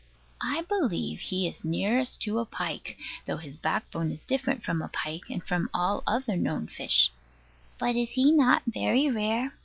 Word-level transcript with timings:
I 0.41 0.63
believe 0.63 1.19
he 1.19 1.47
is 1.47 1.63
nearest 1.63 2.21
to 2.21 2.39
a 2.39 2.45
pike, 2.47 2.97
though 3.27 3.37
his 3.37 3.55
backbone 3.55 4.09
is 4.11 4.25
different 4.25 4.63
from 4.63 4.81
a 4.81 4.87
pike, 4.87 5.29
and 5.29 5.43
from 5.43 5.69
all 5.75 6.01
other 6.07 6.35
known 6.35 6.65
fishes. 6.65 7.11
But 7.77 7.95
is 7.95 8.09
he 8.09 8.31
not 8.31 8.63
very 8.65 9.11
rare? 9.11 9.53